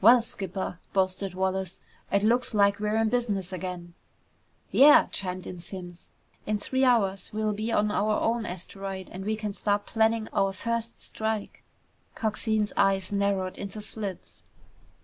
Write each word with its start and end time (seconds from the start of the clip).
"Well, 0.00 0.22
skipper," 0.22 0.80
boasted 0.92 1.34
Wallace, 1.34 1.80
"it 2.10 2.24
looks 2.24 2.52
like 2.52 2.80
we're 2.80 2.96
in 2.96 3.10
business 3.10 3.52
again!" 3.52 3.94
"Yeah," 4.72 5.06
chimed 5.12 5.46
in 5.46 5.60
Simms. 5.60 6.08
"In 6.46 6.58
three 6.58 6.82
hours 6.82 7.32
we'll 7.32 7.52
be 7.52 7.70
on 7.70 7.92
our 7.92 8.18
own 8.18 8.44
asteroid 8.44 9.08
and 9.12 9.24
we 9.24 9.36
can 9.36 9.52
start 9.52 9.86
planning 9.86 10.28
our 10.32 10.52
first 10.52 11.00
strike!" 11.00 11.62
Coxine's 12.16 12.72
eyes 12.76 13.12
narrowed 13.12 13.56
into 13.56 13.80
slits. 13.80 14.42